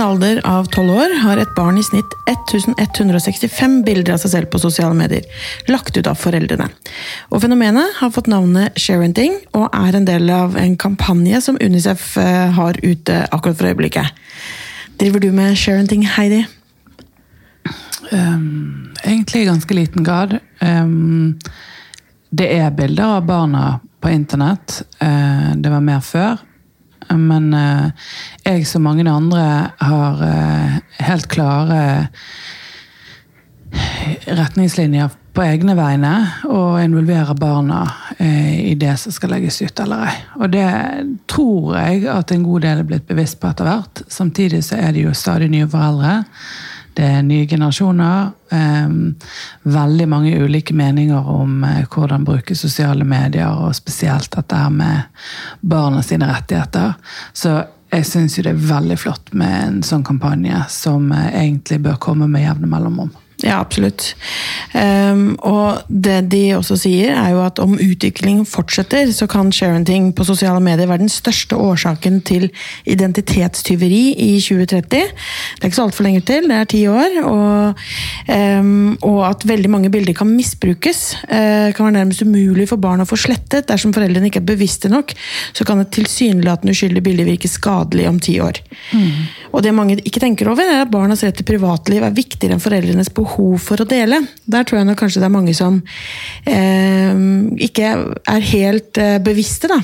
[0.00, 4.48] En alder av 12 år har et barn i snitt 1165 bilder av seg selv
[4.48, 5.26] på sosiale medier,
[5.68, 6.70] lagt ut av foreldrene.
[7.28, 12.14] Og Fenomenet har fått navnet sharenting, og er en del av en kampanje som Unicef
[12.16, 14.24] eh, har ute akkurat for øyeblikket.
[14.96, 16.46] Driver du med sharenting, Heidi?
[18.08, 20.38] Um, egentlig i ganske liten grad.
[20.64, 21.36] Um,
[22.32, 23.66] det er bilder av barna
[24.00, 24.80] på internett.
[24.96, 26.40] Uh, det var mer før.
[27.18, 27.90] Men uh,
[28.44, 29.44] jeg, som mange andre,
[29.80, 31.82] har uh, helt klare
[34.26, 36.12] retningslinjer på egne vegne
[36.50, 37.84] og involverer barna
[38.18, 40.14] i det som skal legges ut eller ei.
[40.42, 40.66] Og det
[41.30, 44.02] tror jeg at en god del er blitt bevisst på etter hvert.
[44.10, 46.16] Samtidig så er det jo stadig nye foreldre.
[46.94, 48.30] Det er nye generasjoner.
[49.62, 55.02] veldig mange ulike meninger om eh, hvordan bruke sosiale medier, og spesielt dette her med
[55.60, 56.96] barna sine rettigheter.
[57.32, 57.60] Så
[57.90, 62.00] jeg syns jo det er veldig flott med en sånn kampanje, som eh, egentlig bør
[62.02, 63.12] komme med jevne mellomrom.
[63.40, 64.14] Ja, absolutt.
[64.74, 70.10] Um, og det de også sier, er jo at om utviklingen fortsetter, så kan sharenting
[70.16, 72.50] på sosiale medier være den største årsaken til
[72.90, 74.84] identitetstyveri i 2030.
[74.90, 77.16] Det er ikke så altfor lenge til, det er ti år.
[77.30, 77.80] Og,
[78.28, 81.02] um, og, at veldig mange bilder kan misbrukes.
[81.24, 83.70] Uh, kan være nærmest umulig for barn å få slettet.
[83.70, 85.16] Dersom foreldrene ikke er bevisste nok,
[85.56, 88.60] så kan et tilsynelatende uskyldig bilde virke skadelig om ti år.
[88.92, 89.10] Mm.
[89.54, 92.62] Og det mange ikke tenker over, er at barnas rett til privatliv er viktigere enn
[92.62, 94.20] foreldrenes behov behov for å dele.
[94.50, 95.80] Der tror jeg nok kanskje det er mange som
[96.48, 97.20] eh,
[97.66, 97.92] ikke
[98.28, 99.70] er helt eh, bevisste.
[99.70, 99.78] Da.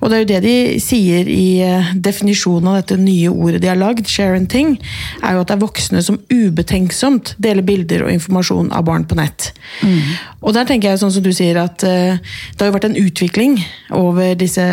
[0.00, 3.70] Og det er jo det de sier i eh, definisjonen av dette nye ordet de
[3.70, 4.76] har lagd, sharenting,
[5.22, 9.18] er jo at det er voksne som ubetenksomt deler bilder og informasjon av barn på
[9.18, 9.52] nett.
[9.82, 10.14] Mm.
[10.42, 13.02] Og der tenker jeg sånn som du sier at eh, det har jo vært en
[13.02, 13.60] utvikling
[13.94, 14.64] over disse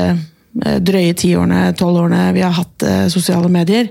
[0.56, 3.90] drøye tiårene, tolvårene vi har hatt eh, sosiale medier.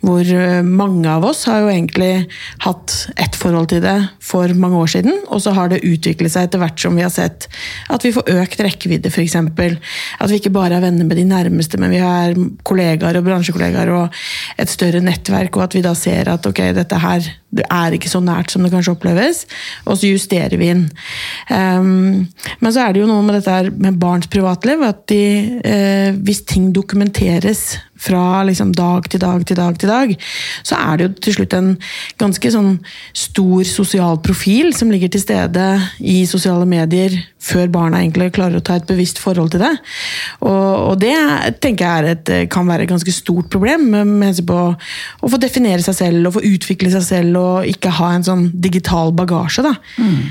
[0.00, 2.28] Hvor eh, mange av oss har jo egentlig
[2.64, 6.48] hatt ett forhold til det for mange år siden, og så har det utviklet seg
[6.48, 7.48] etter hvert som vi har sett
[7.92, 9.36] at vi får økt rekkevidde, f.eks.
[9.36, 12.36] At vi ikke bare er venner med de nærmeste, men vi har
[12.68, 14.22] kollegaer og bransjekollegaer og
[14.58, 18.10] et større nettverk, og at vi da ser at ok, dette her det er ikke
[18.12, 19.44] så nært som det kanskje oppleves,
[19.88, 20.84] og så justerer vi inn.
[21.48, 22.28] Um,
[22.60, 25.22] men så er det jo noe med dette med barns privatliv, at de,
[25.64, 30.14] uh, hvis ting dokumenteres fra liksom dag til dag til dag til dag,
[30.66, 31.70] så er det jo til slutt en
[32.20, 32.76] ganske sånn
[33.16, 35.66] stor sosial profil som ligger til stede
[35.98, 39.74] i sosiale medier før barna egentlig klarer å ta et bevisst forhold til det.
[40.42, 41.14] Og, og det
[41.62, 44.60] tenker jeg et, kan være et ganske stort problem med hensyn på
[45.22, 48.50] å få definere seg selv og få utvikle seg selv og ikke ha en sånn
[48.54, 49.64] digital bagasje.
[49.66, 49.74] da.
[49.98, 50.28] Mm.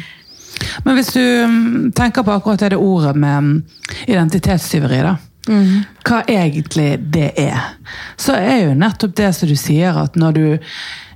[0.86, 3.64] Men hvis du mm, tenker på akkurat det ordet med
[4.10, 5.18] identitetstyveri, da.
[5.48, 5.84] Mm.
[6.08, 7.74] Hva egentlig det er.
[8.20, 10.46] Så er jo nettopp det som du sier, at når du,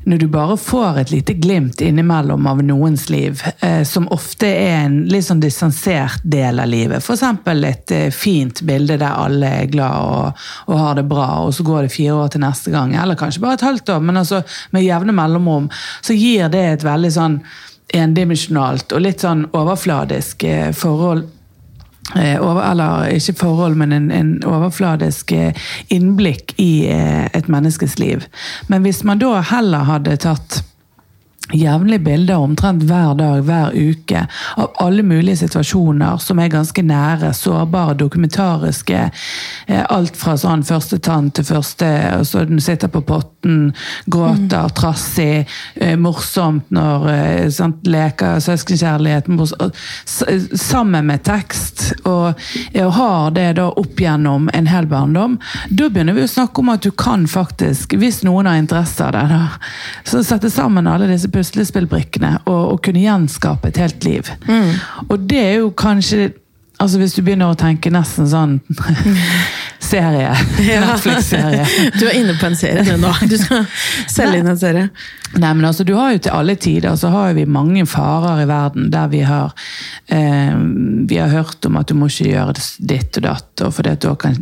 [0.04, 4.86] når du bare får et lite glimt innimellom av noens liv, eh, som ofte er
[4.86, 7.24] en litt sånn distansert del av livet, f.eks.
[7.70, 11.66] et eh, fint bilde der alle er glad og, og, har det bra, og så
[11.68, 14.42] går det fire år til neste gang, eller kanskje bare et halvt år, men altså
[14.72, 15.70] med jevne mellomrom,
[16.02, 17.42] så gir det et veldig sånn
[17.92, 21.28] endimensjonalt og litt sånn overfladisk eh, forhold
[22.16, 25.54] eller ikke forhold, men en, en, overfladisk eh,
[25.90, 28.26] innblikk i eh, et menneskes liv.
[28.68, 30.64] Men hvis man da heller hadde tatt
[31.54, 34.26] jevnlige bilder omtrent hver dag, hver uke,
[34.56, 39.02] av alle mulige situasjoner som er ganske nære, sårbare, dokumentariske.
[39.68, 41.90] Eh, alt fra sånn første tann til første
[42.28, 43.74] så Den sitter på potten,
[44.06, 44.74] gråter, mm.
[44.76, 49.30] trassig, eh, morsomt når eh, sant, leker søskenkjærlighet
[50.58, 51.92] Sammen med tekst.
[52.06, 52.34] Og
[52.82, 55.38] og har det da opp gjennom en hel barndom.
[55.70, 59.14] Da begynner vi å snakke om at du kan faktisk, hvis noen har interesse av
[59.16, 59.42] det, da,
[60.08, 64.30] så sette sammen alle disse puslespillbrikkene og, og, kunne gjenskape et helt liv.
[64.48, 64.78] Mm.
[65.10, 66.32] Og det er jo kanskje
[66.82, 68.56] Altså Hvis du begynner å tenke nesten sånn
[69.92, 70.32] serie.
[70.86, 71.66] Netflix-serie.
[72.00, 73.12] Du er inne på en serie nå.
[73.28, 73.66] Du skal
[74.10, 74.90] selge inn en serie.
[75.32, 78.48] Nei, men altså, du har jo Til alle tider så har vi mange farer i
[78.50, 79.54] verden der vi har
[80.12, 80.58] eh,
[81.08, 82.54] vi har hørt om at du må ikke gjøre
[82.88, 84.36] ditt og datt, og for det da kan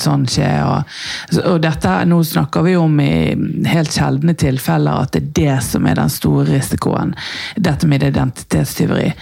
[0.00, 0.50] sånn skje.
[0.66, 0.98] Og,
[1.46, 3.14] og dette, Nå snakker vi om i
[3.70, 7.14] helt sjeldne tilfeller at det er det som er den store risikoen.
[7.56, 9.12] Dette med identitetstyveri.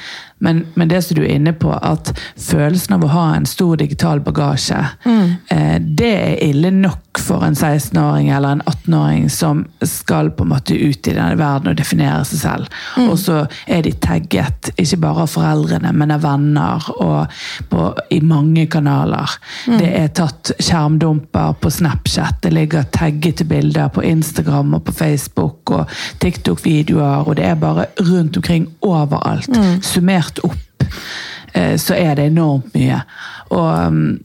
[0.40, 3.76] Men, men, det som du er inne på, at følelsen av å ha en stor
[3.80, 5.26] digital bagasje, mm.
[5.52, 10.52] eh, det er ille nok for en 16-åring eller en 18-åring som skal på en
[10.54, 12.78] måte ut i denne verden og definere seg selv.
[12.96, 13.10] Mm.
[13.10, 18.22] Og så er de tagget, ikke bare av foreldrene, men av venner og på, i
[18.24, 19.36] mange kanaler.
[19.68, 19.76] Mm.
[19.82, 25.74] Det er tatt skjermdumper på Snapchat, det ligger taggete bilder på Instagram og på Facebook
[25.76, 25.92] og
[26.24, 29.50] TikTok-videoer, og det er bare rundt omkring overalt.
[29.52, 29.80] Mm.
[30.30, 30.84] Summert opp
[31.52, 33.04] eh, så er det enormt mye.
[33.50, 34.18] Og um,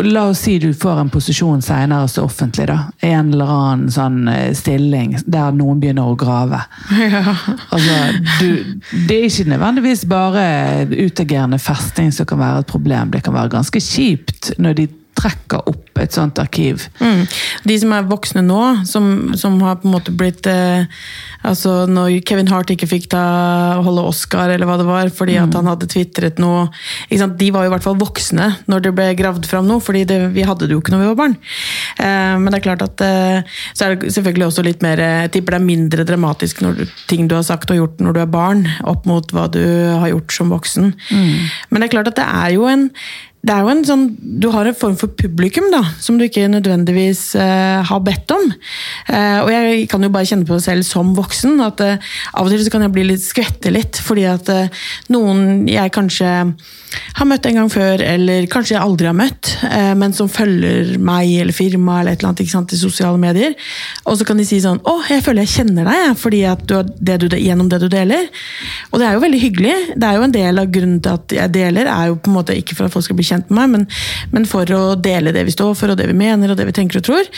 [0.00, 2.64] La oss si du får en posisjon senere så offentlig.
[2.70, 6.62] da, En eller annen sånn eh, stilling der noen begynner å grave.
[6.96, 7.34] Ja.
[7.68, 7.98] Altså,
[8.40, 13.12] du, det er ikke nødvendigvis bare utagerende festing som kan være et problem.
[13.12, 14.88] Det kan være ganske kjipt når de
[15.20, 16.86] trekker opp et sånt arkiv.
[17.00, 17.24] Mm.
[17.68, 20.88] De som er voksne nå, som, som har på en måte blitt eh,
[21.46, 23.22] altså Når Kevin Hart ikke fikk ta,
[23.84, 25.44] holde Oscar, eller hva det var, fordi mm.
[25.44, 26.68] at han hadde tvitret noe
[27.10, 30.18] De var jo i hvert fall voksne når det ble gravd fram noe, fordi det,
[30.34, 31.36] vi hadde det jo ikke når vi var barn.
[32.00, 35.32] Eh, men det er klart at eh, så er det selvfølgelig også litt mer Jeg
[35.36, 38.22] tipper det er mindre dramatisk når du, ting du har sagt og gjort når du
[38.22, 40.92] er barn, opp mot hva du har gjort som voksen.
[41.10, 41.50] Mm.
[41.70, 42.88] Men det er klart at det er jo en
[43.40, 46.48] det er jo en sånn, Du har en form for publikum da, som du ikke
[46.52, 48.50] nødvendigvis uh, har bedt om.
[49.08, 52.44] Uh, og jeg kan jo bare kjenne på det selv som voksen, at uh, av
[52.44, 54.00] og til så kan jeg bli litt skvette litt.
[54.04, 54.52] Fordi at
[55.12, 56.30] noen jeg kanskje
[57.18, 59.52] har møtt en gang før, eller kanskje jeg aldri har møtt,
[60.00, 63.54] men som følger meg eller firmaet eller et eller annet ikke sant, i sosiale medier.
[64.10, 66.82] Og så kan de si sånn 'Å, jeg føler jeg kjenner deg fordi at du,
[67.00, 68.28] det du, gjennom det du deler'.
[68.90, 69.76] Og det er jo veldig hyggelig.
[69.96, 72.38] Det er jo en del av grunnen til at jeg deler, er jo på en
[72.38, 73.86] måte ikke for at folk skal bli kjent med meg, men,
[74.32, 76.76] men, for å dele det vi står for, og det vi mener, og det vi
[76.76, 77.28] tenker og tror.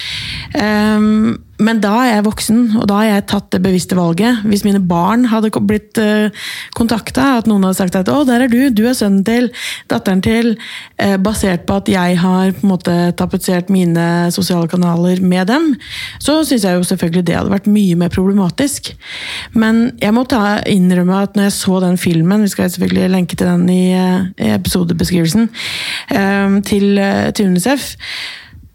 [0.57, 4.43] Um, men da er jeg voksen, og da har jeg tatt det bevisste valget.
[4.49, 6.35] Hvis mine barn hadde blitt eh,
[6.77, 9.51] kontakta, at noen hadde sagt at 'å, der er du, du er sønnen til,
[9.91, 10.57] datteren til',
[11.03, 15.73] uh, basert på at jeg har på en måte tapetsert mine sosiale kanaler med dem,
[16.19, 18.93] så syns jeg jo selvfølgelig det hadde vært mye mer problematisk.
[19.55, 23.37] Men jeg må ta, innrømme at når jeg så den filmen, vi skal selvfølgelig lenke
[23.37, 25.49] til den i, i episodebeskrivelsen,
[26.67, 27.01] til,
[27.35, 27.93] til UNICEF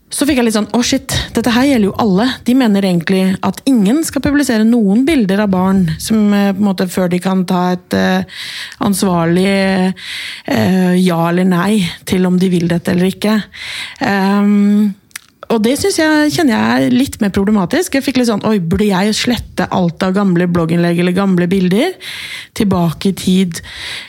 [0.08, 2.28] så fikk jeg litt sånn å shit, dette her gjelder jo alle.
[2.48, 6.68] De mener egentlig at ingen skal publisere noen bilder av barn som eh, på en
[6.70, 8.38] måte før de kan ta et uh,
[8.88, 9.52] ansvarlig
[10.48, 13.36] uh, ja eller nei til om de vil dette eller ikke.
[14.00, 14.96] Um,
[15.54, 17.96] og det synes jeg, kjenner jeg er litt mer problematisk.
[17.96, 21.96] Jeg fikk litt sånn Oi, burde jeg slette alt av gamle blogginnlegg eller gamle bilder?
[22.58, 23.62] Tilbake i tid.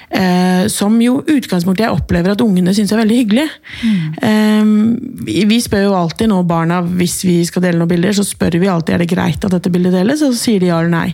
[0.08, 3.46] Eh, som jo utgangspunktet jeg opplever at ungene syns er veldig hyggelig.
[3.84, 4.20] Mm.
[4.28, 8.58] Eh, vi, spør jo alltid nå barna hvis vi skal dele noen bilder, så spør
[8.58, 10.94] vi alltid er det greit at dette bildet deles, og så sier de ja eller
[10.94, 11.10] nei.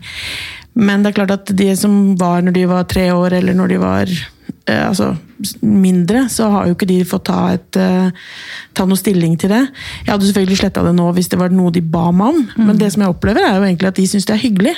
[0.75, 3.75] Men det er klart at de som var når de var tre år, eller når
[3.75, 4.15] de var
[4.73, 5.11] altså,
[5.61, 8.09] mindre, så har jo ikke de fått ta, et, uh,
[8.77, 9.61] ta noe stilling til det.
[10.07, 12.65] Jeg hadde selvfølgelig sletta det nå hvis det var noe de ba meg om, mm.
[12.71, 14.75] men det som jeg opplever er jo egentlig at de syns det er hyggelig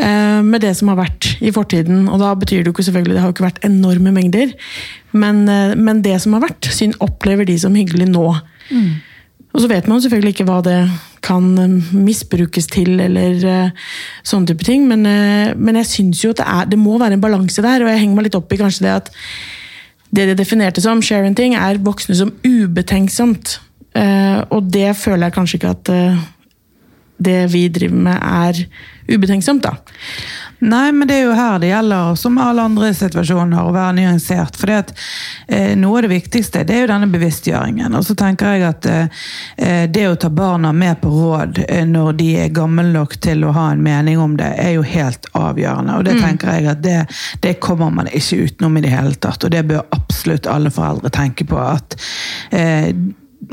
[0.00, 2.06] uh, med det som har vært i fortiden.
[2.12, 4.54] Og da betyr det jo ikke selvfølgelig, det har jo ikke vært enorme mengder,
[5.16, 5.44] men,
[5.80, 8.26] men det som har vært, syn opplever de som hyggelig nå.
[8.68, 8.90] Mm.
[9.54, 10.78] Og så vet man selvfølgelig ikke hva det
[11.24, 13.86] kan eh, misbrukes til, eller uh,
[14.26, 14.86] sånne type ting.
[14.90, 17.84] Men, uh, men jeg syns jo at det, er, det, må være en balanse der,
[17.84, 19.12] og jeg henger meg litt opp i kanskje det at
[20.14, 23.58] det de definerte som sharing-ting, er voksne som ubetenksomt.
[23.98, 25.94] Uh, og det føler jeg kanskje ikke at
[27.18, 28.62] det vi driver med, er
[29.08, 29.74] ubetenksomt, da.
[30.58, 34.56] Nei, men det er jo her det gjelder, som alle andre situasjoner, å være nyansert.
[34.58, 37.94] For eh, noe av det viktigste det er jo denne bevisstgjøringen.
[37.94, 42.18] Og så tenker jeg at eh, det å ta barna med på råd eh, når
[42.18, 46.00] de er gamle nok til å ha en mening om det, er jo helt avgjørende.
[46.00, 46.24] Og det mm.
[46.26, 46.98] tenker jeg at det,
[47.46, 49.46] det, kommer man ikke utenom i det hele tatt.
[49.46, 51.60] Og det bør absolutt alle foreldre tenke på.
[51.62, 51.94] at
[52.50, 52.90] eh,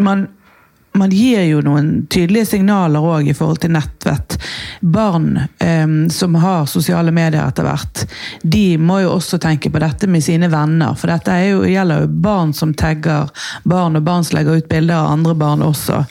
[0.01, 0.25] man
[0.95, 4.37] man gir jo noen tydelige signaler òg i forhold til nettvett.
[4.81, 8.05] Barn um, som har sosiale medier etter hvert,
[8.41, 10.95] de må jo også tenke på dette med sine venner.
[10.99, 13.31] For dette jo, gjelder jo barn som tagger
[13.63, 16.03] barn, og barn som legger ut bilder av andre barn også,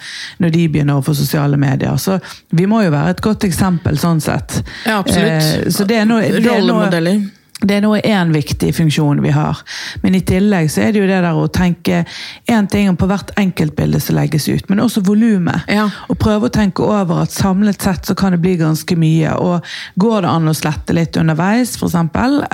[0.43, 1.97] når de begynner å få sosiale medier.
[2.01, 2.19] Så
[2.51, 4.61] vi må jo være et godt eksempel sånn sett.
[4.85, 5.65] Ja, absolutt.
[5.65, 7.25] Eh, så det er noe, det er noe
[7.69, 9.61] det er nå én viktig funksjon vi har.
[10.03, 12.05] Men i tillegg så er det jo det der å tenke
[12.51, 15.67] én ting på hvert enkeltbilde som legges ut, men også volumet.
[15.71, 15.89] Ja.
[16.09, 19.35] Og prøve å tenke over at samlet sett så kan det bli ganske mye.
[19.41, 19.65] Og
[20.01, 21.97] går det an å slette litt underveis, f.eks.?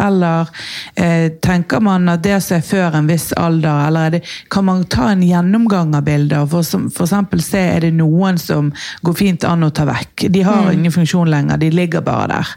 [0.01, 0.51] Eller
[0.95, 4.85] eh, tenker man at det som er før en viss alder, eller det, kan man
[4.91, 6.47] ta en gjennomgang av bilder?
[6.51, 8.73] For, for eksempel se er det noen som
[9.07, 10.29] går fint an å ta vekk.
[10.31, 10.73] De har mm.
[10.79, 12.55] ingen funksjon lenger, de ligger bare der.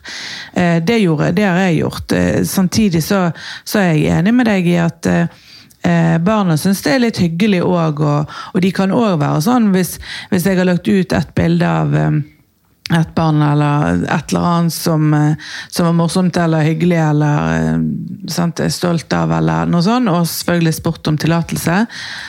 [0.53, 2.15] Eh, det, gjorde, det har jeg gjort.
[2.17, 3.25] Eh, samtidig så,
[3.63, 7.63] så, er jeg enig med deg i at eh, barna syns det er litt hyggelig
[7.65, 9.97] òg, og, og, de kan òg være sånn hvis,
[10.31, 12.21] hvis jeg har lagt ut et bilde av eh,
[12.91, 15.35] et barn eller et eller annet som, eh,
[15.71, 17.77] som var morsomt eller hyggelig eller eh,
[18.29, 21.77] sant, er stolt av, eller noe sånt, og selvfølgelig spurt om tillatelse,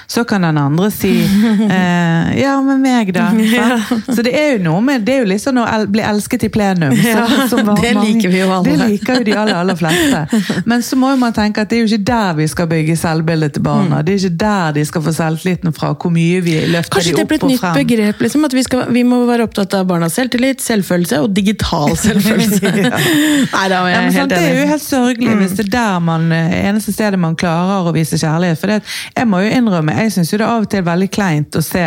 [0.07, 1.13] så kan den andre si
[1.79, 3.31] eh, 'ja, med meg', da.
[3.55, 3.79] Ja.
[4.09, 6.95] Så det er jo noe med Det er jo liksom å bli elsket i plenum.
[6.97, 8.65] Ja, så, det liker vi jo alle.
[8.65, 10.63] Det liker jo de aller, aller fleste.
[10.65, 12.97] Men så må jo man tenke at det er jo ikke der vi skal bygge
[12.99, 14.01] selvbildet til barna.
[14.01, 14.07] Mm.
[14.07, 17.23] Det er ikke der de skal få selvtilliten fra, hvor mye vi løfter Kanskje de
[17.23, 17.39] opp og frem.
[17.39, 19.87] Kanskje det blir et nytt begrep, liksom, at vi, skal, vi må være opptatt av
[19.91, 20.25] barna selv.
[20.25, 22.73] selvtillit litt selvfølelse og digital selvfølelse.
[23.55, 24.29] Nei, da er jeg ja, helt enig.
[24.35, 25.43] Det er jo helt sørgelig mm.
[25.43, 28.61] hvis det er der man, eh, eneste stedet man klarer å vise kjærlighet.
[28.61, 28.81] For det,
[29.17, 31.85] jeg må jo innrømme, jeg syns det er av og til veldig kleint å se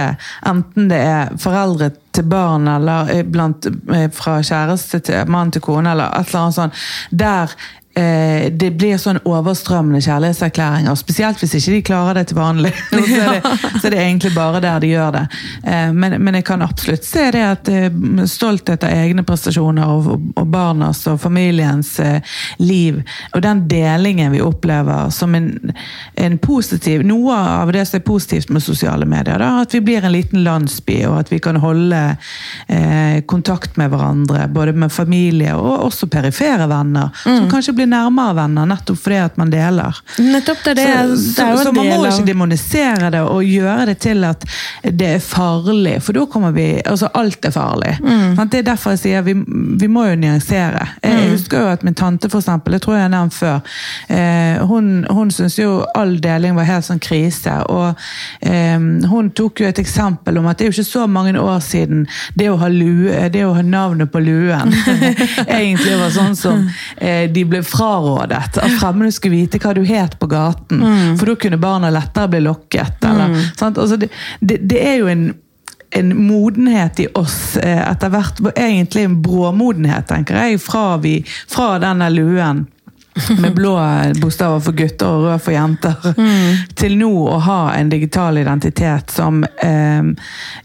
[0.48, 5.64] enten det er foreldre til barn eller eh, blant, eh, fra kjæreste til mann til
[5.66, 7.54] kone, eller et eller annet sånt, der
[7.98, 10.98] eh, det blir sånn overstrømmende kjærlighetserklæringer.
[11.00, 12.74] Spesielt hvis ikke de klarer det til vanlig.
[12.92, 15.24] så, er det, så er det egentlig bare der de gjør det.
[15.64, 17.90] Eh, men, men, jeg kan absolutt se det at eh,
[18.30, 23.02] stolthet av egne prestasjoner og, og barnas og familiens eh, liv,
[23.34, 25.50] og den delingen vi opplever som en,
[26.16, 30.06] en, positiv Noe av det som er positivt med sosiale medier, da, at vi blir
[30.06, 32.02] en liten landsby, og at vi kan holde
[32.68, 37.38] eh, kontakt med hverandre, både med familie og også perifere venner, mm.
[37.40, 40.02] som kanskje blir nærmere venner nettopp fordi at man deler.
[40.20, 40.88] Nettopp, det det.
[40.88, 44.46] Så, det er så, så man må ikke demonisere det og gjøre det til at
[44.84, 47.98] det er farlig, for da kommer vi Altså, alt er farlig.
[48.04, 48.38] Mm.
[48.52, 49.34] Det er derfor jeg sier vi,
[49.82, 50.86] vi må jo nyansere.
[51.04, 51.32] Jeg mm.
[51.32, 53.60] husker jo at min tante, for eksempel, det tror jeg jeg har nevnt før,
[54.10, 57.54] eh, hun, hun syntes jo all deling var helt sånn krise.
[57.72, 57.98] Og
[58.42, 58.78] eh,
[59.12, 62.06] hun tok jo et eksempel om at det er jo ikke så mange år siden
[62.38, 64.74] det å ha, lue, det å ha navnet på luen
[65.60, 66.66] egentlig var sånn som
[66.98, 70.82] eh, de ble frarådet at fremmede skulle vite hva du het på gaten.
[70.84, 71.18] Mm.
[71.18, 73.04] For da kunne barna lettere bli lokket.
[73.04, 73.44] Eller, mm.
[73.68, 75.28] altså, det, det, det, er jo en
[75.90, 78.42] en modenhet i oss eh, etter hvert.
[78.56, 82.66] Egentlig en bråmodenhet, tenker jeg, fra, vi, fra denne luen
[83.40, 83.80] med blå
[84.22, 86.74] bokstaver for gutter og rød for jenter, mm.
[86.78, 90.12] til nå å ha en digital identitet som eh,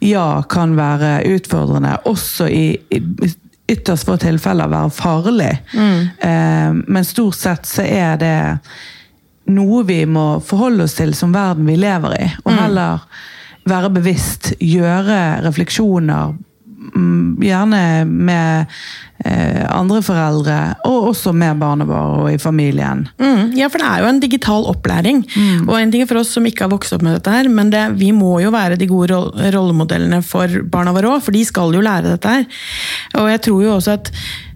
[0.04, 3.00] ja, kan være utfordrende, også i, i
[3.72, 5.52] ytterst få tilfeller være farlig.
[5.74, 6.00] Mm.
[6.28, 8.38] Eh, men stort sett så er det
[9.52, 12.30] noe vi må forholde oss til som verden vi lever i.
[12.44, 12.58] Og mm.
[12.60, 13.06] heller
[13.68, 16.34] være bevisst, gjøre refleksjoner
[17.42, 18.66] gjerne med
[19.24, 20.58] eh, andre foreldre,
[20.88, 23.06] og også med barna våre og i familien.
[23.22, 25.22] Mm, ja, for det er jo en digital opplæring.
[25.34, 25.66] Mm.
[25.68, 27.84] Og en ting for oss som ikke har vokst opp med dette her, men det,
[28.00, 29.18] vi må jo være de gode
[29.56, 32.48] rollemodellene for barna våre òg, for de skal jo lære dette her.
[33.20, 34.12] Og jeg tror jo også at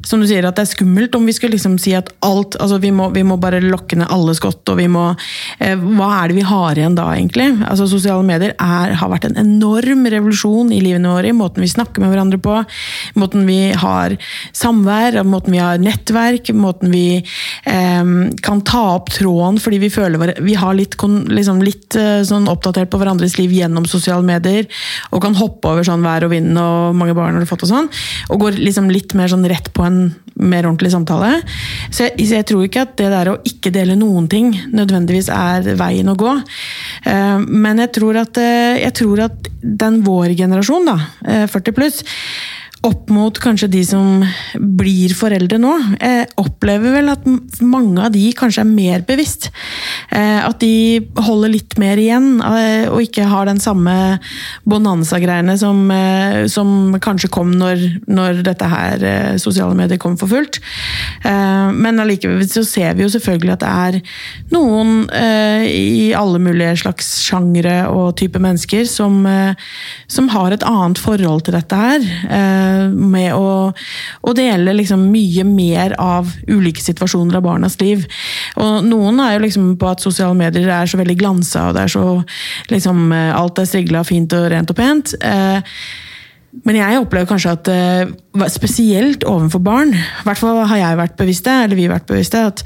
[0.07, 2.79] som du sier, at det er skummelt om vi skulle liksom si at alt altså
[2.83, 5.09] vi må, vi må bare lokke ned alle skott, og vi må
[5.59, 7.49] eh, Hva er det vi har igjen da, egentlig?
[7.67, 11.71] Altså Sosiale medier er, har vært en enorm revolusjon i livene våre, i måten vi
[11.71, 12.59] snakker med hverandre på,
[13.19, 14.15] måten vi har
[14.57, 18.13] samvær, måten vi har nettverk, måten vi eh,
[18.47, 22.93] kan ta opp tråden fordi vi føler vi har litt, liksom litt eh, sånn oppdatert
[22.93, 24.71] på hverandres liv gjennom sosiale medier,
[25.11, 27.91] og kan hoppe over sånn vær og vind og mange barn har fått og sånn,
[28.31, 29.96] og går liksom litt mer sånn rett på en
[30.37, 31.41] mer ordentlig samtale.
[31.91, 35.31] Så jeg, så jeg, tror ikke at det der å ikke dele noen ting nødvendigvis
[35.33, 36.35] er veien å gå.
[37.07, 41.47] Uh, men jeg tror, at, uh, jeg tror at den vår generasjon, da, uh, eh,
[41.51, 42.03] 40 pluss,
[42.87, 44.23] opp mot kanskje de som
[44.55, 47.25] blir foreldre nå, eh, opplever vel at
[47.65, 49.51] mange av de kanskje er mer bevisst.
[50.11, 54.19] Eh, at de holder litt mer igjen, eh, og ikke har den samme
[54.69, 60.31] bonanza-greiene som, eh, som, kanskje kom når, når dette her eh, sosiale medier kom for
[60.31, 60.61] fullt.
[61.25, 64.01] Eh, men allikevel så ser vi jo selvfølgelig at det er
[64.55, 64.95] noen
[65.67, 69.25] i alle mulige slags sjangre og type mennesker som,
[70.11, 72.05] som har et annet forhold til dette her
[72.93, 78.07] med å, å dele liksom mye mer av ulike situasjoner av barnas liv.
[78.63, 81.87] Og noen er jo liksom på at sosiale medier er så veldig glansa, og det
[81.87, 82.07] er så
[82.73, 85.13] liksom Alt er strigla fint og rent og pent.
[85.25, 85.79] Eh,
[86.65, 91.19] men jeg opplever kanskje at eh, spesielt overfor barn, i hvert fall har jeg vært
[91.19, 92.65] bevisst det, eller vi vært bevisst det, at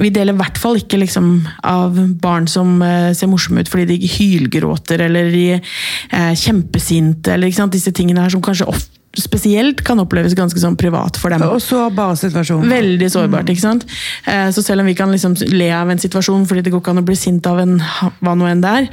[0.00, 1.26] vi deler i hvert fall ikke liksom,
[1.68, 7.34] av barn som uh, ser morsomme ut fordi de hylgråter eller de er uh, kjempesinte.
[7.34, 11.42] eller Disse tingene her som kanskje ofte spesielt kan oppleves ganske sånn privat for dem.
[11.44, 12.62] Og sårbar situasjon.
[12.68, 13.50] Veldig sårbart.
[13.52, 13.84] ikke sant?
[14.26, 16.90] Eh, Så selv om vi kan liksom le av en situasjon fordi det går ikke
[16.94, 17.78] an å bli sint av en
[18.22, 18.88] hva nå enn det er,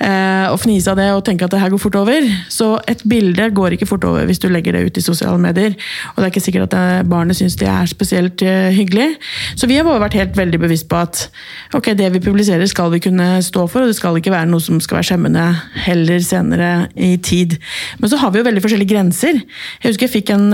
[0.00, 3.02] eh, og fnise av det og tenke at det her går fort over, så et
[3.04, 5.76] bilde går ikke fort over hvis du legger det ut i sosiale medier.
[6.16, 9.16] Og det er ikke sikkert at eh, barnet syns det er spesielt hyggelig.
[9.56, 11.28] Så vi har bare vært helt veldig bevisst på at
[11.74, 14.60] ok, det vi publiserer skal vi kunne stå for, og det skal ikke være noe
[14.60, 15.44] som skal være skjemmende
[15.84, 17.58] heller senere i tid.
[17.98, 19.42] Men så har vi jo veldig forskjellige grenser.
[19.82, 20.52] Jeg husker jeg fikk en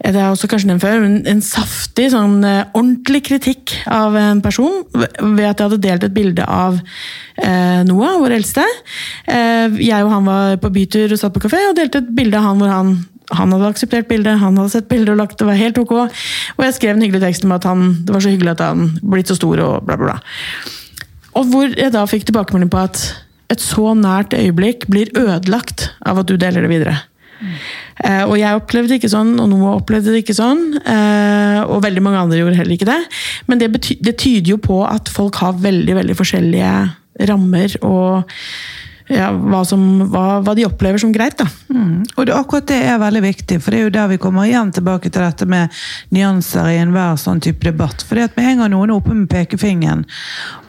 [0.00, 4.14] det har jeg også kanskje nevnt før, men en saftig, sånn eh, ordentlig kritikk av
[4.16, 8.64] en person ved at jeg hadde delt et bilde av eh, Noah, vår eldste.
[9.28, 12.40] Eh, jeg og han var på bytur og satt på kafé og delte et bilde
[12.40, 12.94] av han hvor han
[13.30, 15.92] han hadde akseptert bildet, han hadde sett bildet og lagt det var helt ok.
[16.00, 18.88] Og jeg skrev en hyggelig tekst om at han, det var så hyggelig at han
[19.04, 20.64] blitt så stor og bla, bla, bla.
[21.38, 23.04] Og hvor jeg da fikk tilbakemelding på at
[23.54, 26.96] et så nært øyeblikk blir ødelagt av at du deler det videre.
[28.04, 30.64] Eh, og jeg opplevde det ikke sånn, og Noah opplevde det ikke sånn.
[30.80, 33.00] eh, og veldig mange andre gjorde heller ikke det.
[33.50, 36.74] Men det, bety det tyder jo på at folk har veldig veldig forskjellige
[37.28, 38.30] rammer og
[39.10, 41.36] ja, hva, som, hva, hva de opplever som greit.
[41.40, 41.46] da.
[41.74, 42.04] Mm.
[42.14, 44.70] Og det, akkurat det er veldig viktig, for det er jo der vi kommer igjen
[44.74, 45.80] tilbake til dette med
[46.14, 48.04] nyanser i enhver sånn type debatt.
[48.06, 50.06] For med en gang noen er oppe med pekefingeren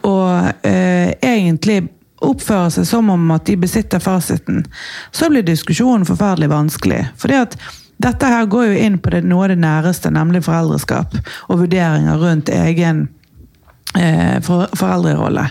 [0.08, 1.84] og eh, egentlig
[2.22, 4.66] oppfører seg som om at de besitter fasiten,
[5.12, 7.06] så blir diskusjonen forferdelig vanskelig.
[7.22, 7.58] Fordi at
[8.01, 11.18] dette her går jo inn på det, noe av det næreste, nemlig foreldreskap
[11.50, 13.08] og vurderinger rundt egen
[14.43, 15.45] for, foreldrerolle.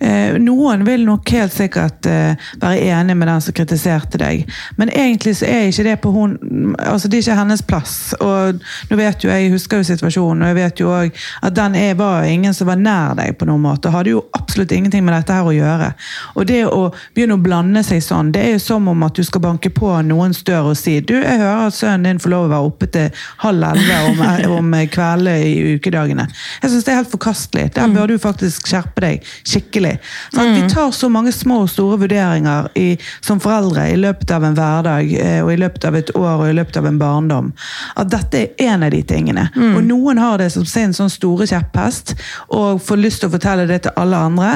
[0.00, 4.44] Eh, noen vil nok helt sikkert eh, være enig med den som kritiserte deg,
[4.78, 6.36] men egentlig så er ikke det på hun
[6.78, 7.96] altså det er ikke hennes plass.
[8.20, 8.60] Og
[8.90, 11.94] nå vet jo Jeg husker jo situasjonen, og jeg vet jo også at den er,
[11.98, 13.90] var ingen som var nær deg på noen måte.
[13.90, 15.92] Hadde jo absolutt ingenting med dette her å gjøre.
[16.36, 19.24] Og det å begynne å blande seg sånn, det er jo som om at du
[19.26, 22.46] skal banke på noens dør og si du, jeg hører at sønnen din får lov
[22.46, 26.28] å være oppe til halv elleve om, om kveldene i ukedagene.
[26.62, 27.71] Jeg syns det er helt forkastelig.
[27.74, 29.96] Der bør du faktisk skjerpe deg skikkelig.
[30.34, 34.44] Sånn, Vi tar så mange små og store vurderinger i, som foreldre i løpet av
[34.44, 37.52] en hverdag, eh, og i løpet av et år og i løpet av en barndom,
[37.96, 39.48] at dette er en av de tingene.
[39.56, 42.14] Og noen har det som sin sånn store kjepphest,
[42.48, 44.52] og får lyst til å fortelle det til alle andre,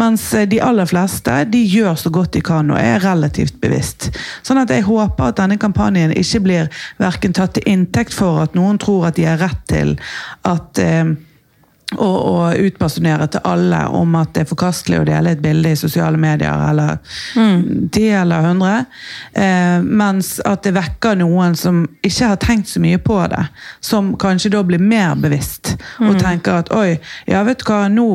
[0.00, 4.10] mens eh, de aller fleste de gjør så godt de kan og er relativt bevisst.
[4.46, 8.56] Sånn at jeg håper at denne kampanjen ikke blir hverken tatt til inntekt for at
[8.58, 9.96] noen tror at de har rett til
[10.48, 11.16] at eh,
[11.96, 15.78] å, og utpersonere til alle om at det er forkastelig å dele et bilde i
[15.80, 16.98] sosiale medier, eller
[17.92, 18.84] ti eller hundre.
[19.32, 23.42] Eh, mens at det vekker noen som ikke har tenkt så mye på det,
[23.80, 28.08] som kanskje da blir mer bevisst og tenker at oi, ja vet du hva, nå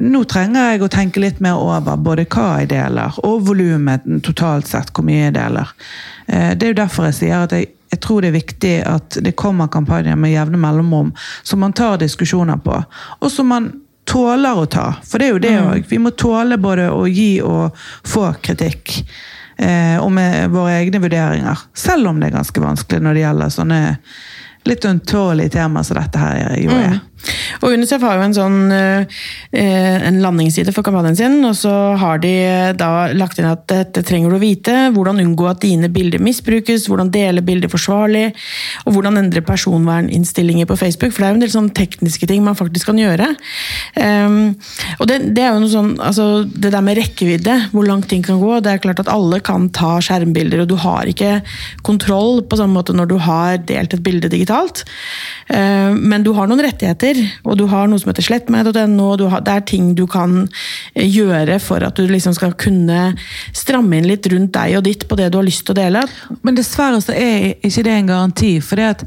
[0.00, 4.68] nå trenger jeg å tenke litt mer over både hva jeg deler, og volumet totalt
[4.70, 5.72] sett, hvor mye jeg deler.
[6.26, 9.18] Eh, Det er jo derfor jeg sier at jeg, jeg tror det er viktig at
[9.24, 12.76] det kommer kampanjer med jevne mellomrom som man tar diskusjoner på,
[13.18, 13.72] og som man
[14.10, 14.86] tåler å ta.
[15.06, 15.84] For det er jo det òg.
[15.90, 17.76] Vi må tåle både å gi og
[18.06, 19.00] få kritikk.
[19.60, 21.66] Eh, og med våre egne vurderinger.
[21.76, 23.80] Selv om det er ganske vanskelig når det gjelder sånne
[24.70, 26.98] litt ømtålige temaer som dette her jo er.
[27.60, 29.20] Og UNICEF har jo en sånn eh,
[29.52, 32.32] en landingsside for kampanjen sin, og så har de
[32.78, 36.86] da lagt inn at dette trenger du å vite, hvordan unngå at dine bilder misbrukes,
[36.90, 38.30] hvordan dele bilder forsvarlig,
[38.86, 42.44] og hvordan endre personverninnstillinger på Facebook, for det er jo en del sånn tekniske ting
[42.46, 43.28] man faktisk kan gjøre.
[43.96, 44.38] Um,
[44.98, 48.24] og det, det er jo noe sånn, altså det der med rekkevidde, hvor langt ting
[48.26, 51.40] kan gå, det er klart at alle kan ta skjermbilder, og du har ikke
[51.86, 54.84] kontroll på samme måte når du har delt et bilde digitalt.
[55.50, 57.09] Uh, men du har noen rettigheter,
[57.44, 60.42] og du har noe som heter slettmeg.no, det er ting du kan
[60.94, 63.12] eh, gjøre for at du liksom skal kunne
[63.56, 66.04] stramme inn litt rundt deg og ditt på det du har lyst til å dele.
[66.42, 68.52] Men dessverre så er ikke det en garanti.
[68.64, 69.06] For det,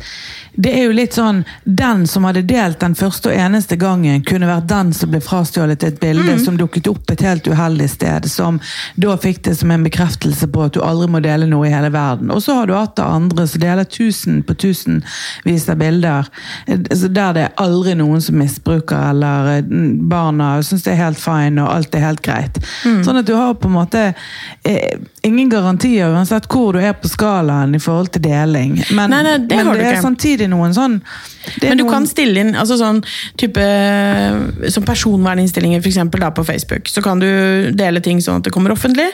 [0.55, 4.49] det er jo litt sånn Den som hadde delt den første og eneste gangen, kunne
[4.49, 8.29] vært den som ble frastjålet et bilde som dukket opp et helt uheldig sted.
[8.29, 8.59] Som
[8.99, 11.91] da fikk det som en bekreftelse på at du aldri må dele noe i hele
[11.93, 12.31] verden.
[12.33, 16.29] Og så har du hatt det andre som deler tusen på tusenvis av bilder
[16.67, 21.01] eh, altså der det er aldri noen som misbruker, eller barna barna syns det er
[21.01, 22.59] helt fine og alt er helt greit.
[22.83, 24.13] Sånn at du har på en måte
[24.63, 28.79] eh, ingen garantier uansett hvor du er på skalaen i forhold til deling.
[28.91, 30.03] Men, Nei, nei, det men det er ikke.
[30.07, 30.99] samtidig noen sånn
[31.61, 33.01] Men du noen, kan stille inn altså sånn
[33.39, 33.63] type
[34.71, 36.87] som personverninnstillinger for eksempel, da, på Facebook.
[36.87, 37.27] Så kan du
[37.75, 39.09] dele ting sånn at det kommer offentlig.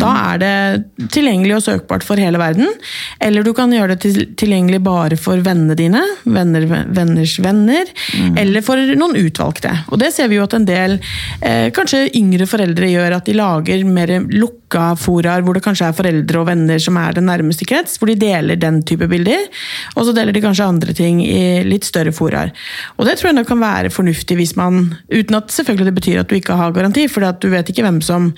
[0.00, 2.70] Da er det tilgjengelig og søkbart for hele verden.
[3.20, 6.64] Eller du kan gjøre det til, tilgjengelig bare for vennene dine, venner,
[6.96, 7.92] venners venner,
[8.40, 9.72] eller for noen utvalgte.
[9.92, 10.98] Og det ser vi jo at en del,
[11.40, 15.88] eh, kanskje yngre foreldre gjør, at de lager mer lukka lukka foraer hvor det kanskje
[15.88, 19.46] er foreldre og venner som er den nærmeste krets, hvor de deler den type bilder.
[19.96, 22.52] Og så deler de kanskje andre ting i litt større foraer.
[22.98, 26.20] Og det tror jeg nok kan være fornuftig hvis man Uten at selvfølgelig det betyr
[26.20, 28.32] at du ikke har garanti, for du vet ikke hvem som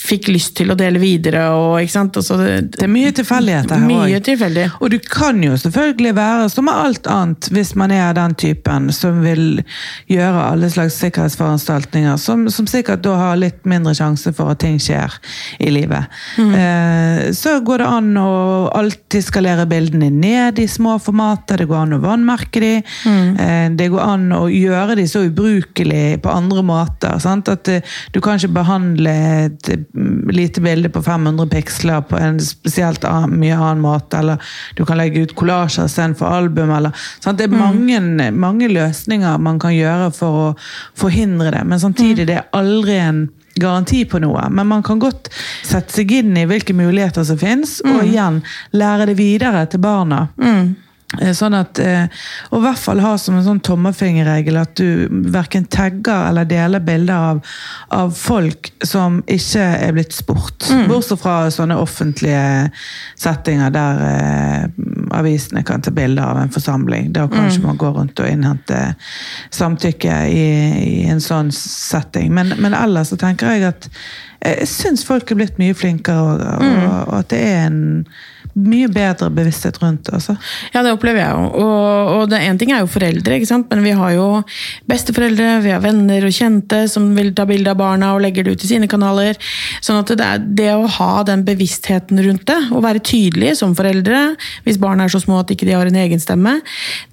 [0.00, 1.42] fikk lyst til å dele videre.
[1.56, 2.16] Og, ikke sant?
[2.16, 4.66] Altså, det, det er mye tilfeldigheter her Mye tilfeldig.
[4.80, 8.90] Og du kan jo selvfølgelig være, som med alt annet, hvis man er den typen
[8.96, 9.62] som vil
[10.10, 14.80] gjøre alle slags sikkerhetsforanstaltninger, som, som sikkert da har litt mindre sjanse for at ting
[14.82, 15.20] skjer
[15.60, 16.04] i livet.
[16.38, 18.30] Eh, så går det an å
[18.74, 23.90] alltid skalere bildene ned i små formater, det går an å vannmerke de, eh, det
[23.92, 27.18] går an å gjøre de så ubrukelig på andre måter.
[27.20, 27.50] Sant?
[27.52, 29.12] At eh, du kan ikke behandle
[29.46, 34.54] et mm, lite bilde på 500 piksler på en spesielt annen, mye annen måte, eller
[34.78, 37.36] du kan legge ut kollasjer istedenfor album, eller sant?
[37.40, 38.00] Det er mange,
[38.32, 40.48] mange løsninger man kan gjøre for å
[40.98, 43.22] forhindre det, men samtidig det er aldri en
[43.60, 45.30] garanti på noe, men man kan godt
[45.66, 48.42] sette seg inn i hvilke muligheter som finnes, og igjen
[48.76, 50.28] lære det videre til barna.
[50.40, 50.76] Mm.
[51.34, 52.06] Sånn at, eh,
[52.52, 56.84] og i hvert fall ha som en sånn tommelfingerregel at du verken tagger eller deler
[56.86, 57.40] bilder av,
[57.90, 60.68] av folk som ikke er blitt spurt.
[60.86, 62.70] Bortsett fra sånne offentlige
[63.18, 64.68] settinger der eh,
[65.16, 67.12] avisene kan ta bilder av en forsamling.
[67.12, 67.66] Da kanskje mm.
[67.66, 68.94] man går rundt og innhenter
[69.50, 70.48] samtykke i,
[70.80, 72.32] i en sånn setting.
[72.34, 73.90] Men, men ellers så tenker jeg at
[74.40, 77.80] jeg syns folk er blitt mye flinkere, og, og, og at det er en
[78.58, 80.14] mye bedre bevissthet rundt det.
[80.18, 80.34] Altså.
[80.74, 81.62] Ja, det opplever jeg jo.
[81.62, 83.68] Og, og det en ting er jo foreldre, ikke sant?
[83.70, 84.26] men vi har jo
[84.90, 88.56] besteforeldre, vi har venner og kjente som vil ta bilde av barna og legger det
[88.56, 89.38] ut i sine kanaler.
[89.84, 93.76] Sånn at det, er det å ha den bevisstheten rundt det, og være tydelig som
[93.78, 94.22] foreldre
[94.66, 96.58] hvis barna er så små at ikke de har en egen stemme,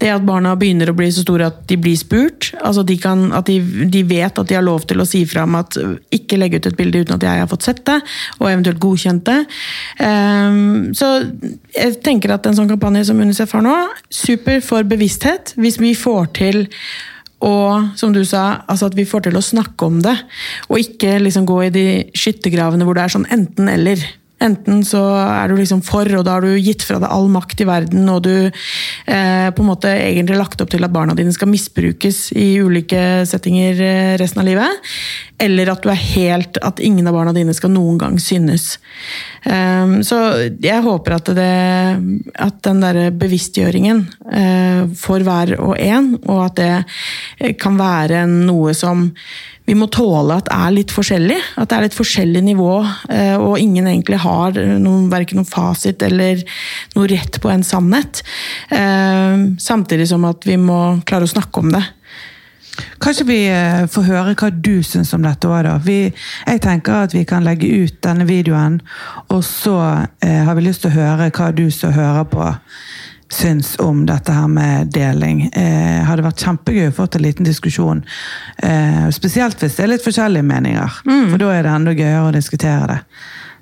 [0.01, 3.27] det at barna begynner å bli så store at de blir spurt, altså de kan,
[3.37, 3.59] at de,
[3.91, 5.77] de vet at de har lov til å si fra om at
[6.13, 7.97] ikke legge ut et bilde uten at jeg har fått sett det,
[8.39, 9.39] og eventuelt godkjent det.
[10.05, 11.11] Ehm, så
[11.75, 13.75] jeg tenker at en sånn kampanje som UNICEF har nå,
[14.13, 15.55] super for bevissthet.
[15.59, 16.65] Hvis vi får til
[17.45, 20.15] og som du sa, altså at vi får til å snakke om det,
[20.71, 24.01] og ikke liksom gå i de skyttergravene hvor det er sånn enten-eller.
[24.37, 27.63] Enten så er du liksom for, og da har du gitt fra deg all makt
[27.63, 31.33] i verden, og du eh, på en måte egentlig lagt opp til at barna dine
[31.33, 34.91] skal misbrukes i ulike settinger eh, resten av livet.
[35.41, 38.79] Eller at du er helt At ingen av barna dine skal noen gang synes.
[39.45, 40.17] Um, så
[40.49, 41.51] jeg håper at, det,
[42.41, 48.73] at den der bevisstgjøringen uh, for hver og en, og at det kan være noe
[48.77, 49.11] som
[49.67, 51.37] vi må tåle at det er litt forskjellig.
[51.59, 52.71] At det er litt forskjellig nivå,
[53.11, 56.39] eh, og ingen egentlig har noen, verken noen fasit eller
[56.95, 58.23] noe rett på en sannhet.
[58.71, 61.83] Eh, Samtidig som at vi må klare å snakke om det.
[63.03, 65.75] Kanskje vi eh, får høre hva du syns om dette òg, da.
[65.83, 68.79] Vi, jeg tenker at vi kan legge ut denne videoen,
[69.27, 69.75] og så
[70.23, 72.53] har vi lyst til å høre hva du som hører på
[73.29, 75.43] syns om dette her med deling.
[75.53, 78.03] Eh, hadde vært kjempegøy å få til en liten diskusjon.
[78.63, 82.33] Eh, spesielt hvis det er litt forskjellige meninger, for da er det enda gøyere å
[82.35, 82.99] diskutere det.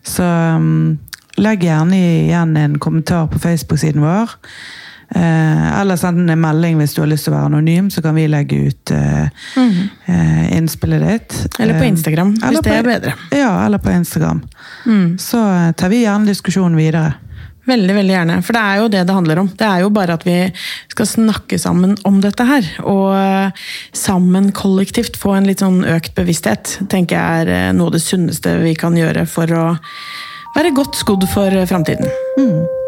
[0.06, 0.98] Så um,
[1.42, 4.38] legg gjerne igjen en kommentar på Facebook-siden vår.
[5.16, 8.16] Eh, eller send en melding hvis du har lyst til å være anonym, så kan
[8.18, 9.28] vi legge ut eh,
[9.62, 11.36] eh, innspillet ditt.
[11.60, 13.14] Eller på Eh, Instagram, hvis det er bedre.
[13.32, 14.42] Ja, eller på Instagram.
[15.22, 17.14] Så eh, tar vi gjerne diskusjonen videre.
[17.66, 18.38] Veldig, veldig gjerne.
[18.46, 19.50] For det er jo det det handler om.
[19.58, 20.38] Det er jo bare at vi
[20.94, 22.70] skal snakke sammen om dette her.
[22.86, 23.66] Og eh,
[23.98, 28.06] sammen kollektivt få en litt sånn økt bevissthet, tenker jeg er eh, noe av det
[28.06, 29.68] sunneste vi kan gjøre for å
[30.56, 32.10] være godt skodd for eh, framtiden.
[32.38, 32.85] Moderne